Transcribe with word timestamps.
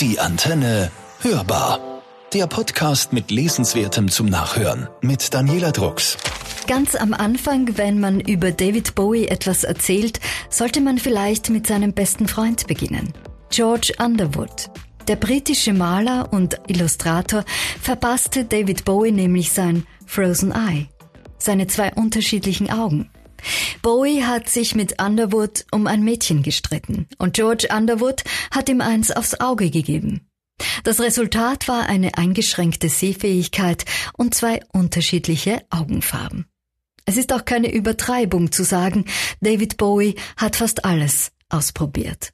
Die 0.00 0.18
Antenne 0.18 0.90
hörbar. 1.20 1.78
Der 2.32 2.48
Podcast 2.48 3.12
mit 3.12 3.30
Lesenswertem 3.30 4.10
zum 4.10 4.26
Nachhören 4.26 4.88
mit 5.02 5.32
Daniela 5.32 5.70
Drucks. 5.70 6.18
Ganz 6.66 6.96
am 6.96 7.14
Anfang, 7.14 7.78
wenn 7.78 8.00
man 8.00 8.18
über 8.18 8.50
David 8.50 8.96
Bowie 8.96 9.26
etwas 9.26 9.62
erzählt, 9.62 10.18
sollte 10.50 10.80
man 10.80 10.98
vielleicht 10.98 11.48
mit 11.50 11.68
seinem 11.68 11.92
besten 11.92 12.26
Freund 12.26 12.66
beginnen. 12.66 13.12
George 13.50 13.92
Underwood. 14.00 14.68
Der 15.06 15.14
britische 15.14 15.72
Maler 15.72 16.32
und 16.32 16.58
Illustrator 16.66 17.44
verpasste 17.80 18.44
David 18.44 18.84
Bowie 18.84 19.12
nämlich 19.12 19.52
sein 19.52 19.86
Frozen 20.06 20.50
Eye, 20.50 20.88
seine 21.38 21.68
zwei 21.68 21.92
unterschiedlichen 21.94 22.68
Augen. 22.68 23.10
Bowie 23.82 24.22
hat 24.22 24.48
sich 24.48 24.74
mit 24.74 25.00
Underwood 25.02 25.66
um 25.70 25.86
ein 25.86 26.02
Mädchen 26.02 26.42
gestritten 26.42 27.06
und 27.18 27.34
George 27.34 27.68
Underwood 27.74 28.24
hat 28.50 28.68
ihm 28.68 28.80
eins 28.80 29.10
aufs 29.10 29.40
Auge 29.40 29.70
gegeben. 29.70 30.28
Das 30.84 31.00
Resultat 31.00 31.68
war 31.68 31.88
eine 31.88 32.16
eingeschränkte 32.16 32.88
Sehfähigkeit 32.88 33.84
und 34.16 34.34
zwei 34.34 34.60
unterschiedliche 34.72 35.62
Augenfarben. 35.70 36.46
Es 37.06 37.16
ist 37.16 37.32
auch 37.32 37.44
keine 37.44 37.72
Übertreibung 37.72 38.50
zu 38.52 38.64
sagen, 38.64 39.04
David 39.40 39.76
Bowie 39.76 40.14
hat 40.36 40.56
fast 40.56 40.84
alles 40.84 41.32
ausprobiert. 41.48 42.30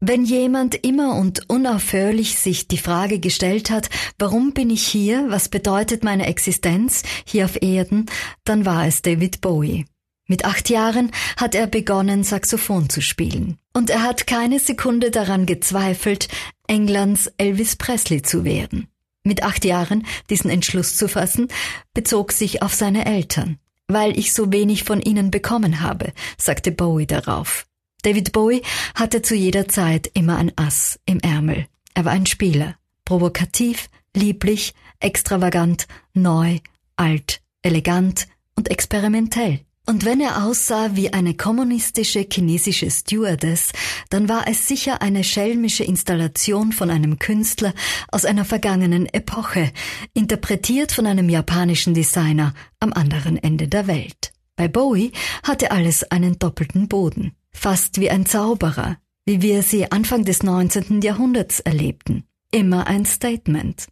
Wenn 0.00 0.24
jemand 0.24 0.74
immer 0.74 1.16
und 1.16 1.48
unaufhörlich 1.48 2.38
sich 2.38 2.68
die 2.68 2.78
Frage 2.78 3.18
gestellt 3.18 3.70
hat, 3.70 3.88
warum 4.18 4.52
bin 4.52 4.68
ich 4.68 4.86
hier, 4.86 5.26
was 5.28 5.48
bedeutet 5.48 6.04
meine 6.04 6.26
Existenz 6.26 7.02
hier 7.24 7.46
auf 7.46 7.60
Erden, 7.62 8.06
dann 8.44 8.66
war 8.66 8.86
es 8.86 9.00
David 9.00 9.40
Bowie. 9.40 9.86
Mit 10.26 10.44
acht 10.44 10.70
Jahren 10.70 11.12
hat 11.36 11.54
er 11.54 11.66
begonnen, 11.66 12.24
Saxophon 12.24 12.88
zu 12.90 13.00
spielen. 13.00 13.58
Und 13.72 13.90
er 13.90 14.02
hat 14.02 14.26
keine 14.26 14.58
Sekunde 14.58 15.10
daran 15.10 15.46
gezweifelt, 15.46 16.28
Englands 16.66 17.30
Elvis 17.38 17.76
Presley 17.76 18.22
zu 18.22 18.44
werden. 18.44 18.88
Mit 19.22 19.42
acht 19.42 19.64
Jahren 19.64 20.06
diesen 20.30 20.50
Entschluss 20.50 20.96
zu 20.96 21.08
fassen, 21.08 21.48
bezog 21.94 22.32
sich 22.32 22.62
auf 22.62 22.74
seine 22.74 23.06
Eltern. 23.06 23.58
Weil 23.88 24.18
ich 24.18 24.32
so 24.32 24.52
wenig 24.52 24.82
von 24.82 25.00
ihnen 25.00 25.30
bekommen 25.30 25.80
habe, 25.80 26.12
sagte 26.38 26.72
Bowie 26.72 27.06
darauf. 27.06 27.66
David 28.02 28.32
Bowie 28.32 28.62
hatte 28.94 29.22
zu 29.22 29.34
jeder 29.34 29.68
Zeit 29.68 30.10
immer 30.14 30.36
ein 30.36 30.52
Ass 30.56 30.98
im 31.06 31.20
Ärmel. 31.20 31.66
Er 31.94 32.04
war 32.04 32.12
ein 32.12 32.26
Spieler. 32.26 32.76
Provokativ, 33.04 33.88
lieblich, 34.14 34.74
extravagant, 34.98 35.86
neu, 36.14 36.58
alt, 36.96 37.40
elegant 37.62 38.26
und 38.56 38.70
experimentell. 38.70 39.60
Und 39.88 40.04
wenn 40.04 40.20
er 40.20 40.44
aussah 40.44 40.96
wie 40.96 41.12
eine 41.12 41.34
kommunistische 41.34 42.26
chinesische 42.30 42.90
Stewardess, 42.90 43.70
dann 44.10 44.28
war 44.28 44.48
es 44.48 44.66
sicher 44.66 45.00
eine 45.00 45.22
schelmische 45.22 45.84
Installation 45.84 46.72
von 46.72 46.90
einem 46.90 47.20
Künstler 47.20 47.72
aus 48.08 48.24
einer 48.24 48.44
vergangenen 48.44 49.06
Epoche, 49.06 49.70
interpretiert 50.12 50.90
von 50.90 51.06
einem 51.06 51.28
japanischen 51.28 51.94
Designer 51.94 52.52
am 52.80 52.92
anderen 52.92 53.36
Ende 53.36 53.68
der 53.68 53.86
Welt. 53.86 54.32
Bei 54.56 54.66
Bowie 54.66 55.12
hatte 55.44 55.70
alles 55.70 56.02
einen 56.10 56.38
doppelten 56.38 56.88
Boden, 56.88 57.36
fast 57.52 58.00
wie 58.00 58.10
ein 58.10 58.26
Zauberer, 58.26 58.96
wie 59.24 59.40
wir 59.40 59.62
sie 59.62 59.92
Anfang 59.92 60.24
des 60.24 60.42
19. 60.42 61.00
Jahrhunderts 61.00 61.60
erlebten. 61.60 62.24
Immer 62.50 62.88
ein 62.88 63.04
Statement. 63.04 63.86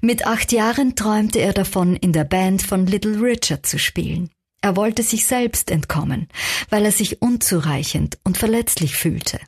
Mit 0.00 0.26
acht 0.26 0.50
Jahren 0.50 0.96
träumte 0.96 1.38
er 1.38 1.52
davon, 1.52 1.94
in 1.94 2.12
der 2.12 2.24
Band 2.24 2.62
von 2.62 2.86
Little 2.86 3.20
Richard 3.20 3.64
zu 3.64 3.78
spielen. 3.78 4.30
Er 4.64 4.76
wollte 4.76 5.02
sich 5.02 5.26
selbst 5.26 5.70
entkommen, 5.70 6.26
weil 6.70 6.86
er 6.86 6.90
sich 6.90 7.20
unzureichend 7.20 8.16
und 8.24 8.38
verletzlich 8.38 8.96
fühlte. 8.96 9.38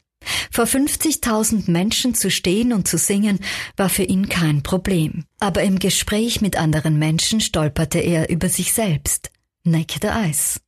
Vor 0.50 0.66
50.000 0.66 1.70
Menschen 1.70 2.14
zu 2.14 2.30
stehen 2.30 2.74
und 2.74 2.86
zu 2.86 2.98
singen 2.98 3.38
war 3.78 3.88
für 3.88 4.02
ihn 4.02 4.28
kein 4.28 4.62
Problem. 4.62 5.24
Aber 5.40 5.62
im 5.62 5.78
Gespräch 5.78 6.42
mit 6.42 6.58
anderen 6.58 6.98
Menschen 6.98 7.40
stolperte 7.40 7.98
er 7.98 8.28
über 8.28 8.50
sich 8.50 8.74
selbst. 8.74 9.30
Naked 9.64 10.04
Eyes. 10.04 10.60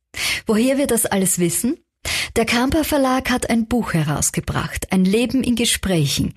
Woher 0.47 0.79
wir 0.79 0.87
das 0.87 1.05
alles 1.05 1.37
wissen? 1.37 1.77
Der 2.35 2.45
Camper 2.45 2.83
Verlag 2.83 3.29
hat 3.29 3.51
ein 3.51 3.67
Buch 3.67 3.93
herausgebracht, 3.93 4.91
ein 4.91 5.05
Leben 5.05 5.43
in 5.43 5.57
Gesprächen, 5.57 6.33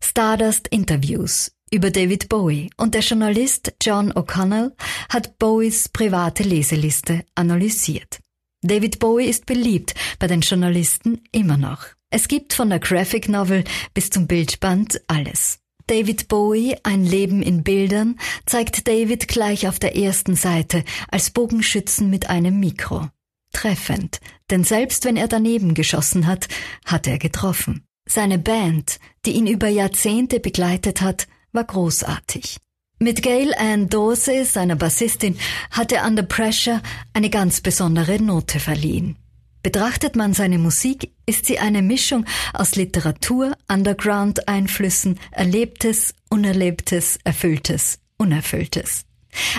Stardust 0.00 0.66
Interviews 0.66 1.52
über 1.72 1.90
David 1.90 2.28
Bowie 2.28 2.70
und 2.76 2.94
der 2.94 3.00
Journalist 3.00 3.72
John 3.82 4.12
O'Connell 4.12 4.72
hat 5.08 5.38
Bowies 5.38 5.88
private 5.88 6.42
Leseliste 6.42 7.24
analysiert. 7.34 8.20
David 8.60 8.98
Bowie 8.98 9.24
ist 9.24 9.46
beliebt 9.46 9.94
bei 10.18 10.26
den 10.26 10.42
Journalisten 10.42 11.22
immer 11.32 11.56
noch. 11.56 11.86
Es 12.10 12.28
gibt 12.28 12.52
von 12.52 12.68
der 12.68 12.78
Graphic 12.78 13.28
Novel 13.28 13.64
bis 13.94 14.10
zum 14.10 14.26
Bildband 14.26 15.00
alles. 15.06 15.60
David 15.86 16.28
Bowie, 16.28 16.76
ein 16.82 17.04
Leben 17.04 17.42
in 17.42 17.64
Bildern, 17.64 18.18
zeigt 18.44 18.86
David 18.86 19.26
gleich 19.26 19.66
auf 19.66 19.78
der 19.78 19.96
ersten 19.96 20.36
Seite 20.36 20.84
als 21.08 21.30
Bogenschützen 21.30 22.10
mit 22.10 22.28
einem 22.28 22.60
Mikro. 22.60 23.08
Treffend, 23.52 24.20
denn 24.50 24.62
selbst 24.62 25.06
wenn 25.06 25.16
er 25.16 25.28
daneben 25.28 25.74
geschossen 25.74 26.26
hat, 26.26 26.48
hat 26.84 27.06
er 27.06 27.18
getroffen. 27.18 27.84
Seine 28.06 28.38
Band, 28.38 28.98
die 29.24 29.32
ihn 29.32 29.46
über 29.46 29.68
Jahrzehnte 29.68 30.38
begleitet 30.38 31.00
hat, 31.00 31.26
war 31.52 31.64
großartig. 31.64 32.58
Mit 32.98 33.22
Gail 33.22 33.52
Ann 33.54 33.88
Dorsey, 33.88 34.44
seiner 34.44 34.76
Bassistin, 34.76 35.36
hat 35.70 35.90
er 35.92 36.06
Under 36.06 36.22
Pressure 36.22 36.80
eine 37.12 37.30
ganz 37.30 37.60
besondere 37.60 38.22
Note 38.22 38.60
verliehen. 38.60 39.16
Betrachtet 39.62 40.16
man 40.16 40.34
seine 40.34 40.58
Musik, 40.58 41.12
ist 41.26 41.46
sie 41.46 41.58
eine 41.58 41.82
Mischung 41.82 42.26
aus 42.52 42.74
Literatur, 42.76 43.56
Underground-Einflüssen, 43.68 45.18
Erlebtes, 45.30 46.14
Unerlebtes, 46.28 47.18
Erfülltes, 47.24 47.98
Unerfülltes. 48.18 49.04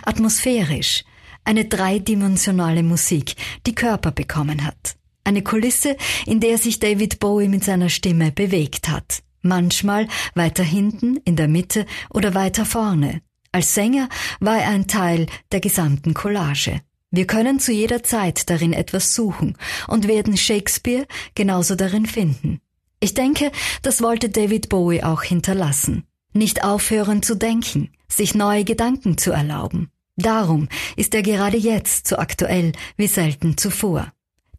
Atmosphärisch, 0.03 1.03
eine 1.45 1.65
dreidimensionale 1.65 2.83
Musik, 2.83 3.35
die 3.65 3.75
Körper 3.75 4.11
bekommen 4.11 4.65
hat. 4.65 4.95
Eine 5.25 5.41
Kulisse, 5.41 5.95
in 6.25 6.39
der 6.39 6.57
sich 6.57 6.79
David 6.79 7.19
Bowie 7.19 7.47
mit 7.47 7.63
seiner 7.63 7.89
Stimme 7.89 8.31
bewegt 8.31 8.89
hat 8.89 9.23
manchmal 9.43 10.07
weiter 10.33 10.63
hinten, 10.63 11.17
in 11.17 11.35
der 11.35 11.47
Mitte 11.47 11.85
oder 12.09 12.33
weiter 12.33 12.65
vorne. 12.65 13.21
Als 13.51 13.75
Sänger 13.75 14.09
war 14.39 14.57
er 14.57 14.69
ein 14.69 14.87
Teil 14.87 15.27
der 15.51 15.59
gesamten 15.59 16.13
Collage. 16.13 16.81
Wir 17.11 17.27
können 17.27 17.59
zu 17.59 17.71
jeder 17.71 18.01
Zeit 18.01 18.49
darin 18.49 18.73
etwas 18.73 19.13
suchen 19.13 19.55
und 19.87 20.07
werden 20.07 20.35
Shakespeare 20.35 21.05
genauso 21.35 21.75
darin 21.75 22.07
finden. 22.07 22.59
Ich 22.99 23.13
denke, 23.13 23.51
das 23.83 24.01
wollte 24.01 24.29
David 24.29 24.69
Bowie 24.69 25.03
auch 25.03 25.21
hinterlassen. 25.21 26.05
Nicht 26.33 26.63
aufhören 26.63 27.21
zu 27.21 27.35
denken, 27.35 27.91
sich 28.07 28.33
neue 28.33 28.63
Gedanken 28.63 29.19
zu 29.19 29.31
erlauben. 29.31 29.91
Darum 30.15 30.67
ist 30.95 31.13
er 31.13 31.21
gerade 31.21 31.57
jetzt 31.57 32.07
so 32.07 32.17
aktuell 32.17 32.71
wie 32.97 33.07
selten 33.07 33.57
zuvor. 33.57 34.11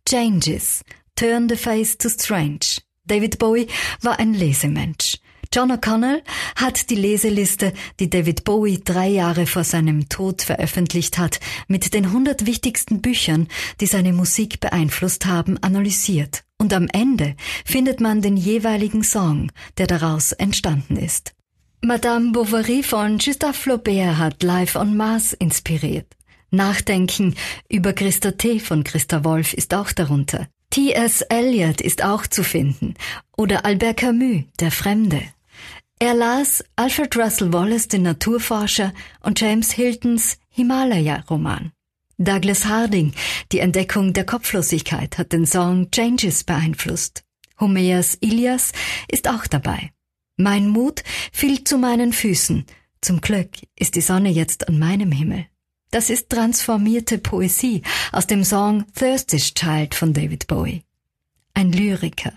Changes, 0.09 0.85
turn 1.17 1.49
the 1.49 1.57
face 1.57 1.99
to 1.99 2.09
strange. 2.09 2.84
David 3.07 3.39
Bowie 3.39 3.67
war 4.01 4.19
ein 4.19 4.33
Lesemensch. 4.33 5.19
John 5.53 5.71
O'Connell 5.71 6.23
hat 6.57 6.91
die 6.91 6.97
Leseliste, 6.97 7.73
die 8.01 8.11
David 8.11 8.45
Bowie 8.45 8.81
drei 8.83 9.09
Jahre 9.09 9.47
vor 9.47 9.63
seinem 9.63 10.09
Tod 10.09 10.43
veröffentlicht 10.43 11.17
hat, 11.19 11.39
mit 11.69 11.95
den 11.95 12.07
100 12.07 12.47
wichtigsten 12.47 13.03
Büchern, 13.03 13.47
die 13.81 13.87
seine 13.87 14.13
Musik 14.13 14.59
beeinflusst 14.59 15.27
haben, 15.27 15.63
analysiert. 15.63 16.43
Und 16.59 16.73
am 16.73 16.89
Ende 16.93 17.37
findet 17.65 18.01
man 18.01 18.23
den 18.23 18.37
jeweiligen 18.37 19.05
Song, 19.05 19.53
der 19.79 19.87
daraus 19.87 20.33
entstanden 20.33 20.97
ist. 20.97 21.35
Madame 21.83 22.33
Bovary 22.33 22.83
von 22.83 23.19
Gustave 23.19 23.53
Flaubert 23.53 24.17
hat 24.17 24.43
Live 24.43 24.75
on 24.75 24.97
Mars 24.97 25.35
inspiriert. 25.35 26.07
Nachdenken 26.51 27.35
über 27.69 27.93
Christa 27.93 28.33
T. 28.33 28.59
von 28.59 28.83
Christa 28.83 29.23
Wolf 29.25 29.53
ist 29.53 29.75
auch 29.75 29.93
darunter. 29.93 30.49
T.S. 30.75 31.21
Eliot 31.29 31.81
ist 31.81 32.03
auch 32.03 32.27
zu 32.27 32.43
finden 32.43 32.95
oder 33.37 33.65
Albert 33.65 33.99
Camus, 33.99 34.43
der 34.59 34.73
Fremde. 34.73 35.23
Er 36.01 36.15
las 36.15 36.65
Alfred 36.75 37.17
Russel 37.17 37.53
Wallace, 37.53 37.87
den 37.87 38.03
Naturforscher, 38.03 38.93
und 39.21 39.41
James 39.41 39.71
Hiltons 39.71 40.37
Himalaya-Roman. 40.49 41.71
Douglas 42.19 42.65
Harding, 42.65 43.13
die 43.53 43.61
Entdeckung 43.61 44.15
der 44.15 44.27
Kopflosigkeit, 44.27 45.17
hat 45.17 45.33
den 45.33 45.47
Song 45.47 45.93
Changes 45.93 46.43
beeinflusst. 46.43 47.23
Homers 47.61 48.19
Ilias 48.21 48.73
ist 49.07 49.29
auch 49.29 49.47
dabei. 49.47 49.93
Mein 50.37 50.67
Mut 50.67 51.05
fiel 51.31 51.63
zu 51.63 51.79
meinen 51.79 52.13
Füßen. 52.13 52.67
Zum 53.01 53.21
Glück 53.21 53.51
ist 53.79 53.95
die 53.95 54.01
Sonne 54.01 54.31
jetzt 54.31 54.67
an 54.67 54.81
meinem 54.81 55.13
Himmel. 55.13 55.47
Das 55.95 56.11
ist 56.11 56.29
transformierte 56.29 57.19
Poesie 57.19 57.83
aus 58.11 58.27
dem 58.27 58.43
Song 58.43 58.85
Thirstish 58.97 59.55
Child 59.55 59.95
von 59.95 60.13
David 60.13 60.49
Bowie. 60.49 60.83
Ein 61.55 61.71
Lyriker. 61.71 62.33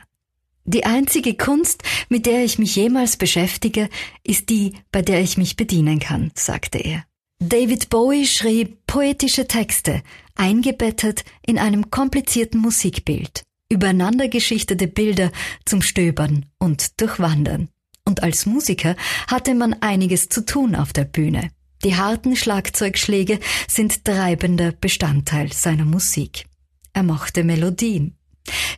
Die 0.66 0.86
einzige 0.86 1.34
Kunst, 1.34 1.82
mit 2.08 2.28
der 2.28 2.46
ich 2.46 2.60
mich 2.60 2.76
jemals 2.76 3.18
beschäftige, 3.18 3.90
ist 4.24 4.50
die, 4.52 4.74
bei 4.92 5.02
der 5.02 5.22
ich 5.22 5.38
mich 5.40 5.56
bedienen 5.56 5.98
kann, 5.98 6.30
sagte 6.36 6.78
er. 6.78 7.04
David 7.40 7.90
Bowie 7.90 8.28
schrieb 8.28 8.86
poetische 8.86 9.48
Texte, 9.48 10.04
eingebettet 10.36 11.26
in 11.44 11.58
einem 11.58 11.90
komplizierten 11.90 12.62
Musikbild, 12.62 13.42
übereinandergeschichtete 13.70 14.88
Bilder 14.88 15.32
zum 15.66 15.82
Stöbern 15.82 16.46
und 16.60 17.02
Durchwandern. 17.02 17.62
Und 17.62 17.70
und 18.08 18.24
als 18.24 18.46
Musiker 18.46 18.96
hatte 19.28 19.54
man 19.54 19.74
einiges 19.82 20.30
zu 20.30 20.46
tun 20.46 20.76
auf 20.76 20.94
der 20.94 21.04
Bühne. 21.04 21.52
Die 21.84 21.96
harten 21.96 22.36
Schlagzeugschläge 22.36 23.40
sind 23.68 24.04
treibender 24.04 24.72
Bestandteil 24.72 25.54
seiner 25.54 25.86
Musik. 25.86 26.46
Er 26.94 27.04
mochte 27.04 27.44
Melodien. 27.44 28.18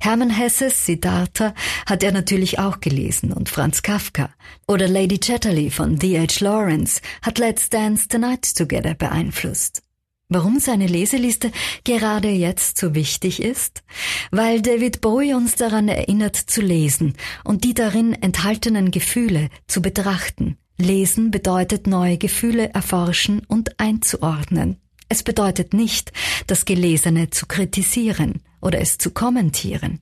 Hermann 0.01 0.29
Hesses 0.29 0.85
Siddhartha 0.85 1.53
hat 1.85 2.03
er 2.03 2.11
natürlich 2.11 2.59
auch 2.59 2.79
gelesen 2.79 3.31
und 3.31 3.49
Franz 3.49 3.81
Kafka. 3.81 4.29
Oder 4.67 4.87
Lady 4.87 5.19
Chatterley 5.19 5.69
von 5.69 5.97
D.H. 5.97 6.43
Lawrence 6.43 7.01
hat 7.21 7.37
Let's 7.37 7.69
Dance 7.69 8.07
the 8.11 8.17
Night 8.17 8.55
Together 8.55 8.93
beeinflusst. 8.93 9.83
Warum 10.27 10.59
seine 10.59 10.85
Leseliste 10.85 11.51
gerade 11.83 12.29
jetzt 12.29 12.77
so 12.77 12.93
wichtig 12.93 13.41
ist? 13.41 13.83
Weil 14.29 14.61
David 14.61 15.01
Bowie 15.01 15.33
uns 15.33 15.55
daran 15.55 15.87
erinnert 15.87 16.35
zu 16.35 16.61
lesen 16.61 17.15
und 17.43 17.63
die 17.63 17.73
darin 17.73 18.13
enthaltenen 18.13 18.91
Gefühle 18.91 19.49
zu 19.67 19.81
betrachten. 19.81 20.57
Lesen 20.79 21.29
bedeutet 21.29 21.87
neue 21.87 22.17
Gefühle 22.17 22.69
erforschen 22.73 23.41
und 23.47 23.79
einzuordnen. 23.79 24.77
Es 25.09 25.23
bedeutet 25.23 25.73
nicht, 25.73 26.13
das 26.47 26.63
Gelesene 26.63 27.29
zu 27.31 27.47
kritisieren 27.47 28.41
oder 28.61 28.79
es 28.79 28.97
zu 28.97 29.11
kommentieren. 29.11 29.99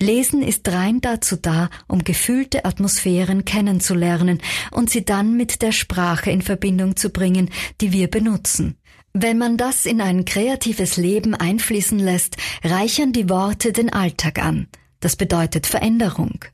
Lesen 0.00 0.42
ist 0.42 0.68
rein 0.68 1.00
dazu 1.00 1.36
da, 1.36 1.68
um 1.88 2.04
gefühlte 2.04 2.64
Atmosphären 2.64 3.44
kennenzulernen 3.44 4.38
und 4.70 4.88
sie 4.88 5.04
dann 5.04 5.36
mit 5.36 5.62
der 5.62 5.72
Sprache 5.72 6.30
in 6.30 6.42
Verbindung 6.42 6.96
zu 6.96 7.10
bringen, 7.10 7.50
die 7.80 7.92
wir 7.92 8.08
benutzen. 8.08 8.76
Wenn 9.12 9.36
man 9.36 9.56
das 9.56 9.84
in 9.84 10.00
ein 10.00 10.24
kreatives 10.24 10.96
Leben 10.96 11.34
einfließen 11.34 11.98
lässt, 11.98 12.36
reichern 12.62 13.12
die 13.12 13.28
Worte 13.28 13.72
den 13.72 13.92
Alltag 13.92 14.38
an. 14.38 14.68
Das 15.00 15.16
bedeutet 15.16 15.66
Veränderung. 15.66 16.44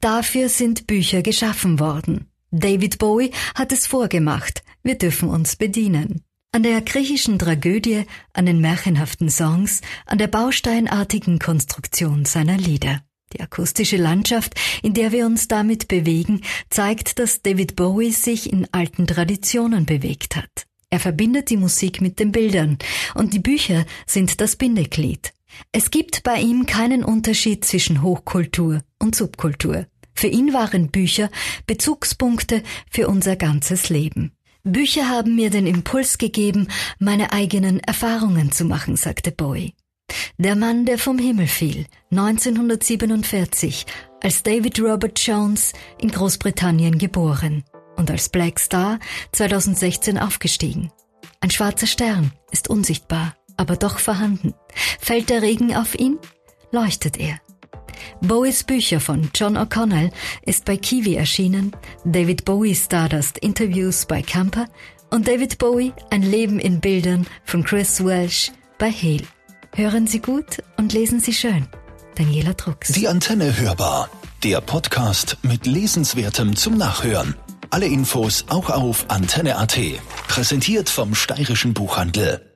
Dafür 0.00 0.48
sind 0.48 0.86
Bücher 0.86 1.22
geschaffen 1.22 1.80
worden. 1.80 2.28
David 2.50 2.98
Bowie 2.98 3.32
hat 3.54 3.72
es 3.72 3.86
vorgemacht. 3.86 4.62
Wir 4.82 4.96
dürfen 4.96 5.28
uns 5.28 5.56
bedienen. 5.56 6.22
An 6.50 6.62
der 6.62 6.80
griechischen 6.80 7.38
Tragödie, 7.38 8.04
an 8.32 8.46
den 8.46 8.60
märchenhaften 8.60 9.28
Songs, 9.28 9.82
an 10.06 10.16
der 10.16 10.28
bausteinartigen 10.28 11.38
Konstruktion 11.38 12.24
seiner 12.24 12.56
Lieder. 12.56 13.02
Die 13.34 13.40
akustische 13.40 13.98
Landschaft, 13.98 14.54
in 14.82 14.94
der 14.94 15.12
wir 15.12 15.26
uns 15.26 15.48
damit 15.48 15.88
bewegen, 15.88 16.40
zeigt, 16.70 17.18
dass 17.18 17.42
David 17.42 17.76
Bowie 17.76 18.12
sich 18.12 18.50
in 18.50 18.66
alten 18.72 19.06
Traditionen 19.06 19.84
bewegt 19.84 20.36
hat. 20.36 20.66
Er 20.88 21.00
verbindet 21.00 21.50
die 21.50 21.58
Musik 21.58 22.00
mit 22.00 22.18
den 22.18 22.32
Bildern 22.32 22.78
und 23.14 23.34
die 23.34 23.40
Bücher 23.40 23.84
sind 24.06 24.40
das 24.40 24.56
Bindeglied. 24.56 25.34
Es 25.72 25.90
gibt 25.90 26.22
bei 26.22 26.40
ihm 26.40 26.64
keinen 26.64 27.04
Unterschied 27.04 27.66
zwischen 27.66 28.00
Hochkultur 28.00 28.82
und 28.98 29.14
Subkultur. 29.14 29.86
Für 30.18 30.26
ihn 30.26 30.52
waren 30.52 30.88
Bücher 30.88 31.30
Bezugspunkte 31.68 32.64
für 32.90 33.06
unser 33.06 33.36
ganzes 33.36 33.88
Leben. 33.88 34.32
Bücher 34.64 35.08
haben 35.08 35.36
mir 35.36 35.48
den 35.48 35.64
Impuls 35.64 36.18
gegeben, 36.18 36.66
meine 36.98 37.32
eigenen 37.32 37.78
Erfahrungen 37.78 38.50
zu 38.50 38.64
machen, 38.64 38.96
sagte 38.96 39.30
Bowie. 39.30 39.74
Der 40.36 40.56
Mann, 40.56 40.86
der 40.86 40.98
vom 40.98 41.20
Himmel 41.20 41.46
fiel, 41.46 41.86
1947, 42.10 43.86
als 44.20 44.42
David 44.42 44.80
Robert 44.80 45.24
Jones 45.24 45.72
in 45.98 46.10
Großbritannien 46.10 46.98
geboren 46.98 47.62
und 47.94 48.10
als 48.10 48.28
Black 48.28 48.58
Star 48.58 48.98
2016 49.30 50.18
aufgestiegen. 50.18 50.90
Ein 51.38 51.52
schwarzer 51.52 51.86
Stern 51.86 52.32
ist 52.50 52.68
unsichtbar, 52.68 53.36
aber 53.56 53.76
doch 53.76 54.00
vorhanden. 54.00 54.52
Fällt 54.98 55.30
der 55.30 55.42
Regen 55.42 55.76
auf 55.76 55.96
ihn, 55.96 56.18
leuchtet 56.72 57.18
er. 57.18 57.38
Bowies 58.20 58.64
Bücher 58.64 59.00
von 59.00 59.30
John 59.34 59.56
O'Connell 59.56 60.10
ist 60.42 60.64
bei 60.64 60.76
Kiwi 60.76 61.14
erschienen, 61.14 61.72
David 62.04 62.44
Bowie 62.44 62.74
Stardust 62.74 63.38
Interviews 63.38 64.06
bei 64.06 64.22
Camper 64.22 64.66
und 65.10 65.28
David 65.28 65.58
Bowie 65.58 65.92
Ein 66.10 66.22
Leben 66.22 66.58
in 66.58 66.80
Bildern 66.80 67.26
von 67.44 67.64
Chris 67.64 68.04
Welsh 68.04 68.50
bei 68.78 68.90
Hale. 68.90 69.24
Hören 69.74 70.06
Sie 70.06 70.20
gut 70.20 70.62
und 70.76 70.92
lesen 70.92 71.20
Sie 71.20 71.32
schön. 71.32 71.68
Daniela 72.16 72.54
Drucks. 72.54 72.92
Die 72.92 73.06
Antenne 73.06 73.56
hörbar. 73.56 74.10
Der 74.42 74.60
Podcast 74.60 75.36
mit 75.42 75.66
Lesenswertem 75.66 76.56
zum 76.56 76.76
Nachhören. 76.76 77.34
Alle 77.70 77.86
Infos 77.86 78.46
auch 78.48 78.70
auf 78.70 79.04
antenne.at. 79.08 79.78
Präsentiert 80.26 80.88
vom 80.88 81.14
Steirischen 81.14 81.74
Buchhandel. 81.74 82.47